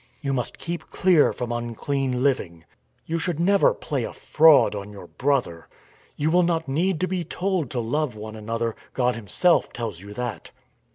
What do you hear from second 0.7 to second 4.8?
clear from unclean living. You should never play a fraud